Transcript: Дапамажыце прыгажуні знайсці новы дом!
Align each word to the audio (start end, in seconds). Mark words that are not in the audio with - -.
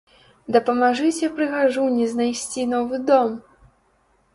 Дапамажыце 0.55 1.29
прыгажуні 1.37 2.11
знайсці 2.17 2.61
новы 2.77 2.95
дом! 3.13 3.41